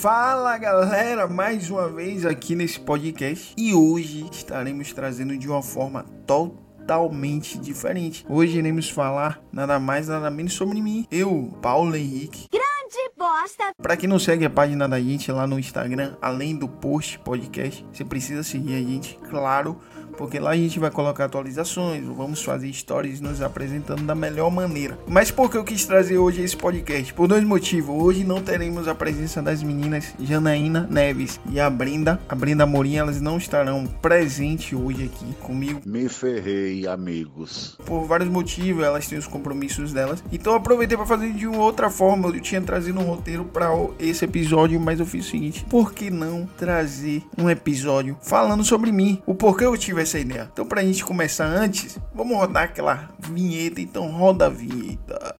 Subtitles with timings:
[0.00, 6.06] Fala galera, mais uma vez aqui nesse podcast e hoje estaremos trazendo de uma forma
[6.26, 8.24] totalmente diferente.
[8.26, 12.48] Hoje iremos falar nada mais nada menos sobre mim, eu, Paulo Henrique.
[12.50, 13.74] Grande bosta!
[13.76, 17.86] Para quem não segue a página da gente lá no Instagram, além do post podcast,
[17.92, 19.78] você precisa seguir a gente, claro
[20.20, 24.98] porque lá a gente vai colocar atualizações, vamos fazer stories nos apresentando da melhor maneira.
[25.08, 27.14] Mas por que eu quis trazer hoje esse podcast?
[27.14, 27.96] Por dois motivos.
[27.98, 32.96] Hoje não teremos a presença das meninas Janaína Neves e a Brenda, a Brenda Morim,
[32.96, 35.80] elas não estarão presentes hoje aqui comigo.
[35.86, 37.78] Me ferrei, amigos.
[37.86, 40.22] Por vários motivos, elas têm os compromissos delas.
[40.30, 42.28] Então eu aproveitei para fazer de uma outra forma.
[42.28, 46.10] Eu tinha trazido um roteiro para esse episódio, mas eu fiz o seguinte: por que
[46.10, 49.22] não trazer um episódio falando sobre mim?
[49.24, 53.80] O porquê eu tive essa Então, pra gente começar antes, vamos rodar aquela vinheta.
[53.80, 55.36] Então, roda a vinheta.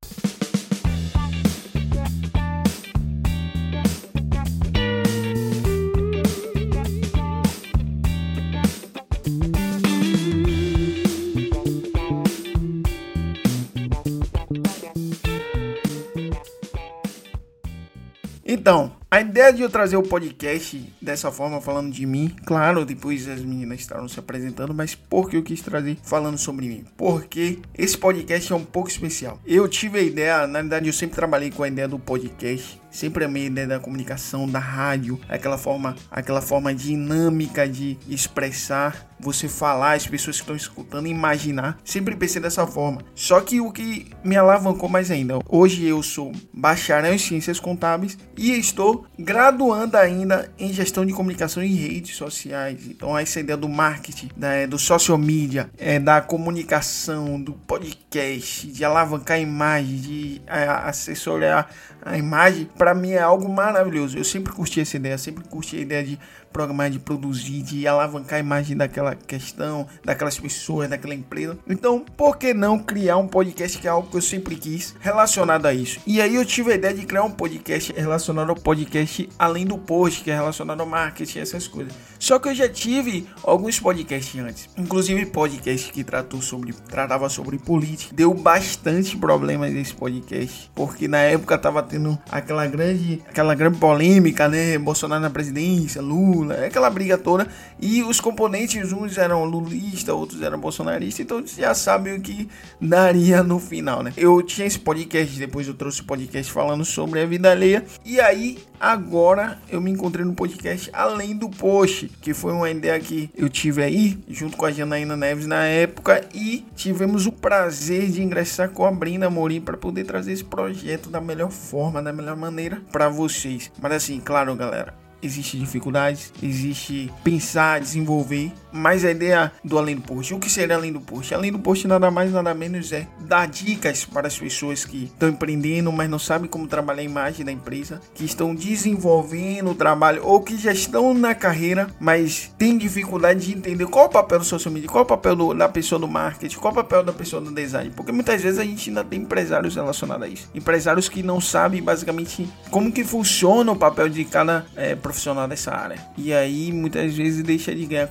[18.45, 23.29] Então, a ideia de eu trazer o podcast dessa forma, falando de mim, claro, depois
[23.29, 26.85] as meninas estavam se apresentando, mas por que eu quis trazer falando sobre mim?
[26.97, 29.41] Porque esse podcast é um pouco especial.
[29.45, 33.25] Eu tive a ideia, na verdade, eu sempre trabalhei com a ideia do podcast, sempre
[33.25, 39.49] amei a ideia da comunicação, da rádio, aquela forma, aquela forma dinâmica de expressar, você
[39.49, 41.79] falar, as pessoas que estão escutando, imaginar.
[41.85, 43.03] Sempre pensei dessa forma.
[43.15, 48.17] Só que o que me alavancou mais ainda, hoje eu sou bacharel em ciências contábeis
[48.37, 52.87] e estou graduando ainda em gestão de comunicação em redes sociais.
[52.87, 58.85] Então, essa ideia do marketing, da, do social media, é, da comunicação, do podcast, de
[58.85, 61.69] alavancar a imagem, de é, assessorar
[62.03, 64.17] a imagem, para mim é algo maravilhoso.
[64.17, 66.19] Eu sempre curti essa ideia, sempre curti a ideia de
[66.53, 71.59] programar, de produzir, de alavancar a imagem daquela questão, daquelas pessoas, daquela empresa.
[71.69, 75.67] Então, por que não criar um podcast que é algo que eu sempre quis relacionado
[75.67, 76.01] a isso?
[76.07, 79.79] E aí eu tive a ideia de criar um podcast relacionado ao podcast além do
[79.79, 81.93] post, que é relacionado ao marketing, essas coisas.
[82.21, 87.59] Só que eu já tive alguns podcasts antes, inclusive podcast que tratou sobre, tratava sobre
[87.59, 88.15] política.
[88.15, 94.49] Deu bastante problemas nesse podcast, porque na época tava tendo aquela grande, aquela grande polêmica,
[94.49, 94.79] né?
[94.79, 97.47] Bolsonaro na presidência, Lula aquela briga toda.
[97.81, 102.49] E os componentes, uns eram lulistas, outros eram bolsonaristas, então já sabe o que
[102.81, 104.13] daria no final, né?
[104.17, 107.85] Eu tinha esse podcast, depois eu trouxe o podcast falando sobre a vida alheia.
[108.05, 112.99] E aí, agora eu me encontrei no podcast Além do Post, que foi uma ideia
[113.01, 118.11] que eu tive aí, junto com a Janaína Neves na época, e tivemos o prazer
[118.11, 122.13] de ingressar com a Brina Morim para poder trazer esse projeto da melhor forma, da
[122.13, 123.71] melhor maneira para vocês.
[123.81, 130.03] Mas assim, claro, galera, existe dificuldades, existe pensar, desenvolver, mas a ideia do além do
[130.03, 131.35] post, o que seria além do post?
[131.35, 135.29] Além do post nada mais nada menos é dar dicas para as pessoas que estão
[135.29, 140.25] empreendendo, mas não sabem como trabalhar a imagem da empresa, que estão desenvolvendo o trabalho
[140.25, 144.39] ou que já estão na carreira, mas têm dificuldade de entender qual é o papel
[144.39, 146.83] do social media, qual é o papel do, da pessoa do marketing, qual é o
[146.83, 150.29] papel da pessoa do design, porque muitas vezes a gente ainda tem empresários relacionados a
[150.29, 155.47] isso, empresários que não sabem basicamente como que funciona o papel de cada é, profissional
[155.49, 155.99] dessa área.
[156.17, 158.07] E aí muitas vezes deixa de ganhar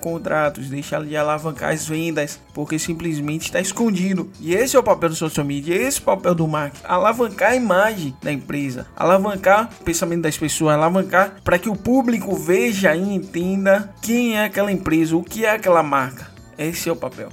[0.50, 4.30] contratos, deixa de alavancar as vendas, porque simplesmente está escondido.
[4.40, 7.52] E esse é o papel do social media, esse é o papel do marketing, alavancar
[7.52, 12.96] a imagem da empresa, alavancar o pensamento das pessoas, alavancar para que o público veja
[12.96, 16.28] e entenda quem é aquela empresa, o que é aquela marca.
[16.58, 17.30] Esse é o papel.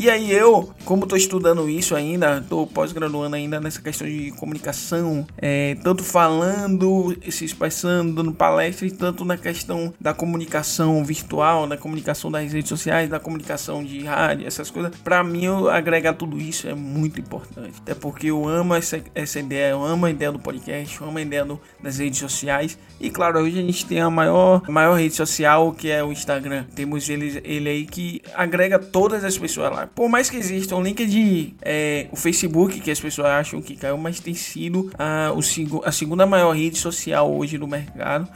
[0.00, 5.26] E aí eu, como estou estudando isso ainda, estou pós-graduando ainda nessa questão de comunicação,
[5.36, 12.30] é, tanto falando, se expressando, dando palestras, tanto na questão da comunicação virtual, da comunicação
[12.30, 14.90] das redes sociais, da comunicação de rádio, essas coisas.
[15.04, 17.74] Para mim, eu agregar tudo isso é muito importante.
[17.82, 21.18] Até porque eu amo essa, essa ideia, eu amo a ideia do podcast, eu amo
[21.18, 22.78] a ideia do, das redes sociais.
[22.98, 26.10] E claro, hoje a gente tem a maior, a maior rede social que é o
[26.10, 26.64] Instagram.
[26.74, 30.82] Temos ele, ele aí que agrega todas as pessoas lá por mais que exista um
[30.82, 35.32] link de é, o Facebook, que as pessoas acham que caiu, mas tem sido a,
[35.32, 35.40] o,
[35.84, 38.28] a segunda maior rede social hoje no mercado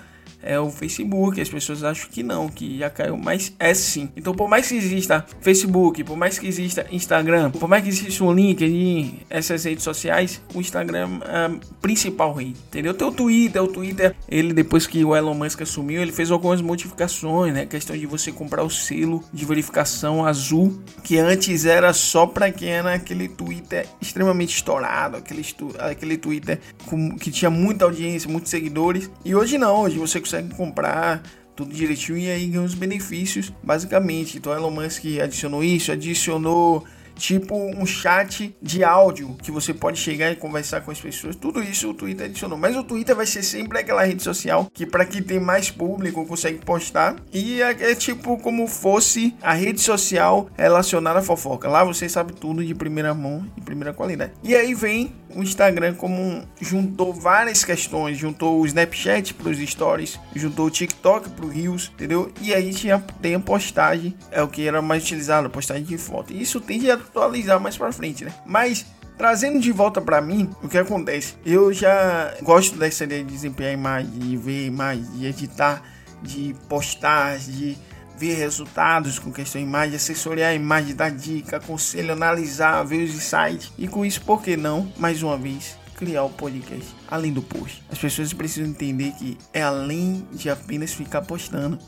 [0.44, 1.40] é o Facebook.
[1.40, 4.08] As pessoas acham que não, que já caiu, mas é sim.
[4.16, 8.24] Então, por mais que exista Facebook, por mais que exista Instagram, por mais que exista
[8.24, 11.50] um LinkedIn, essas redes sociais, o Instagram é a
[11.80, 12.94] principal rede, entendeu?
[12.94, 16.60] Tem o Twitter, o Twitter, ele depois que o Elon Musk assumiu, ele fez algumas
[16.60, 17.66] modificações, né?
[17.66, 22.70] questão de você comprar o selo de verificação azul, que antes era só para quem
[22.70, 25.44] era aquele Twitter extremamente estourado, aquele,
[25.78, 29.10] aquele Twitter com, que tinha muita audiência, muitos seguidores.
[29.24, 31.22] E hoje não, hoje você você consegue comprar
[31.54, 34.36] tudo direitinho e aí ganha os benefícios, basicamente.
[34.38, 36.84] Então Elon Musk adicionou isso, adicionou
[37.16, 41.36] tipo um chat de áudio que você pode chegar e conversar com as pessoas.
[41.36, 42.58] Tudo isso o Twitter adicionou.
[42.58, 46.24] Mas o Twitter vai ser sempre aquela rede social que para quem tem mais público
[46.26, 51.68] consegue postar e é, é, tipo como fosse a rede social relacionada à fofoca.
[51.68, 54.32] Lá você sabe tudo de primeira mão e primeira qualidade.
[54.42, 60.18] E aí vem o Instagram como juntou várias questões, juntou o Snapchat para os stories,
[60.34, 62.32] juntou o TikTok para o Reels, entendeu?
[62.40, 66.32] E aí tinha tem a postagem, é o que era mais utilizado, postagem de foto.
[66.32, 68.34] E isso tende a atualizar mais para frente, né?
[68.44, 68.86] Mas
[69.16, 71.36] Trazendo de volta para mim, o que acontece?
[71.46, 75.82] Eu já gosto dessa ideia de desempenhar imagem, de ver imagem, de editar,
[76.20, 77.78] de postar, de
[78.18, 83.14] ver resultados com questão de imagem, assessorar a imagem, dar dica, aconselho, analisar, ver os
[83.14, 83.72] insights.
[83.78, 87.84] E com isso, por que não, mais uma vez, criar o podcast além do post?
[87.90, 91.78] As pessoas precisam entender que é além de apenas ficar postando.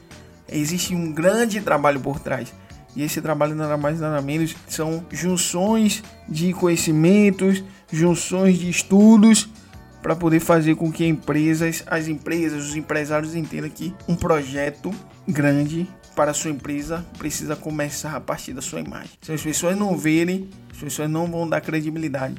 [0.48, 2.54] Existe um grande trabalho por trás.
[2.96, 7.62] E esse trabalho nada mais nada menos são junções de conhecimentos,
[7.92, 9.48] junções de estudos
[10.02, 14.90] para poder fazer com que empresas, as empresas, os empresários entendam que um projeto
[15.28, 19.10] grande para a sua empresa precisa começar a partir da sua imagem.
[19.20, 22.36] Se as pessoas não verem, as pessoas não vão dar credibilidade.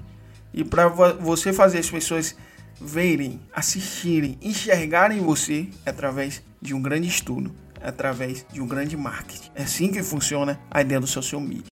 [0.51, 2.35] E para você fazer as pessoas
[2.81, 9.51] verem, assistirem, enxergarem você é através de um grande estudo através de um grande marketing.
[9.55, 11.65] É assim que funciona a ideia do social media.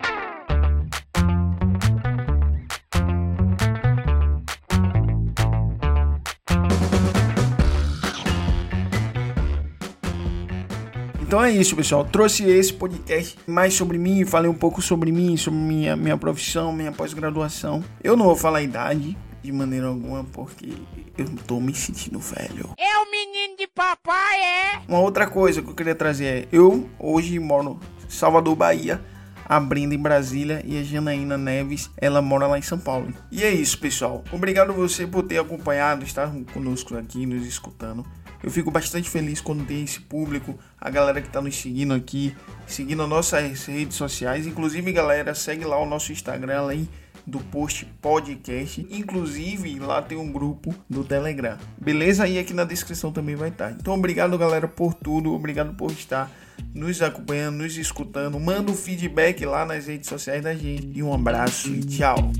[11.34, 12.04] Então é isso, pessoal.
[12.04, 16.72] Trouxe esse podcast mais sobre mim, falei um pouco sobre mim, sobre minha, minha profissão,
[16.72, 17.82] minha pós-graduação.
[18.04, 20.72] Eu não vou falar a idade de maneira alguma, porque
[21.18, 22.70] eu tô me sentindo velho.
[22.78, 24.82] É o menino de papai, é?
[24.88, 29.00] Uma outra coisa que eu queria trazer é: eu hoje moro em Salvador, Bahia.
[29.46, 33.12] A Brenda em Brasília e a Janaína Neves, ela mora lá em São Paulo.
[33.30, 34.24] E é isso, pessoal.
[34.32, 38.06] Obrigado você por ter acompanhado, estar conosco aqui, nos escutando.
[38.42, 42.34] Eu fico bastante feliz quando tem esse público, a galera que está nos seguindo aqui,
[42.66, 44.46] seguindo nossas redes sociais.
[44.46, 46.88] Inclusive, galera, segue lá o nosso Instagram, além
[47.26, 48.86] do post podcast.
[48.90, 51.58] Inclusive, lá tem um grupo do Telegram.
[51.80, 52.26] Beleza?
[52.28, 53.72] E aqui na descrição também vai estar.
[53.72, 55.32] Então, obrigado, galera, por tudo.
[55.32, 56.30] Obrigado por estar
[56.74, 58.38] nos acompanhando, nos escutando.
[58.38, 60.90] Manda um feedback lá nas redes sociais da gente.
[60.94, 62.32] E um abraço e tchau.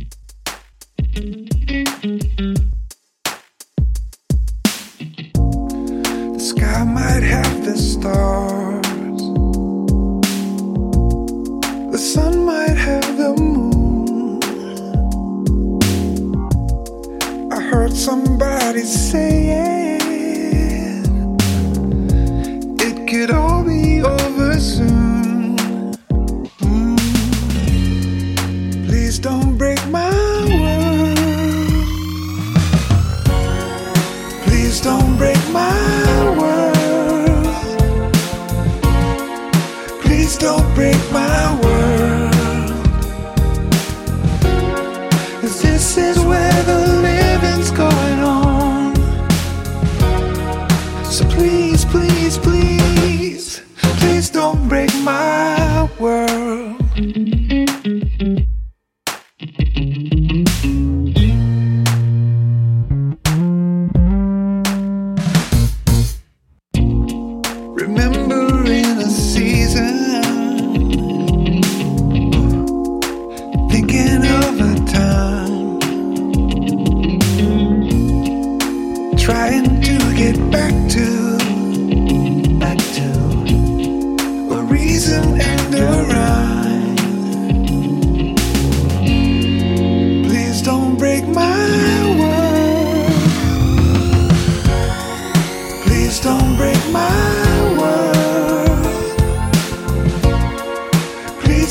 [23.15, 24.94] Could all be over soon.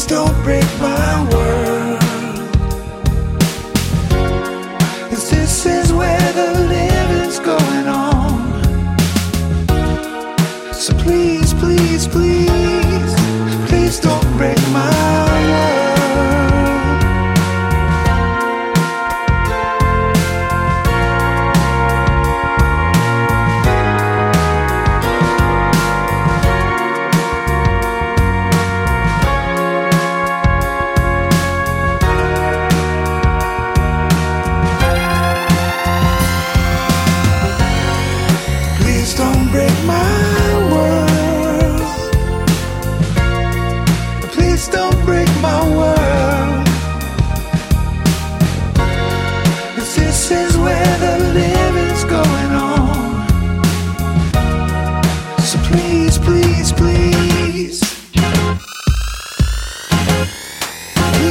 [0.04, 2.00] Please don't break my world.
[5.10, 6.73] Cause this is where the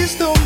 [0.02, 0.42] Please don't